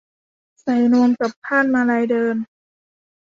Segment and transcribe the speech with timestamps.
[0.61, 2.35] ใส่นวมกับคาดมาลัยเดิน